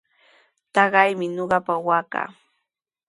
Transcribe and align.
Taqaymi 0.73 1.25
ñuqapa 1.35 1.73
waakaqa. 1.85 2.21